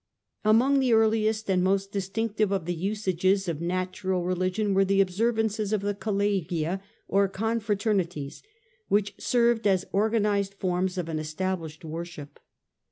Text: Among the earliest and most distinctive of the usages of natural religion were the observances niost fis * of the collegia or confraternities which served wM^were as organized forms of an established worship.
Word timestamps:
Among 0.43 0.79
the 0.79 0.93
earliest 0.93 1.47
and 1.47 1.63
most 1.63 1.91
distinctive 1.91 2.51
of 2.51 2.65
the 2.65 2.73
usages 2.73 3.47
of 3.47 3.61
natural 3.61 4.23
religion 4.23 4.73
were 4.73 4.83
the 4.83 4.99
observances 4.99 5.67
niost 5.67 5.69
fis 5.69 5.73
* 5.73 5.73
of 5.73 5.81
the 5.81 5.93
collegia 5.93 6.81
or 7.07 7.27
confraternities 7.29 8.41
which 8.87 9.13
served 9.19 9.61
wM^were 9.61 9.73
as 9.73 9.85
organized 9.91 10.55
forms 10.55 10.97
of 10.97 11.07
an 11.07 11.19
established 11.19 11.85
worship. 11.85 12.39